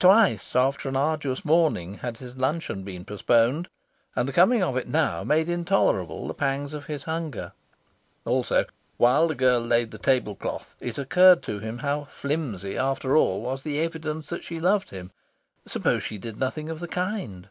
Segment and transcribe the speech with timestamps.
[0.00, 3.68] Twice, after an arduous morning, had his luncheon been postponed,
[4.16, 7.52] and the coming of it now made intolerable the pangs of his hunger.
[8.24, 8.64] Also,
[8.96, 13.42] while the girl laid the table cloth, it occurred to him how flimsy, after all,
[13.42, 15.12] was the evidence that she loved him.
[15.68, 17.48] Suppose she did nothing of the kind!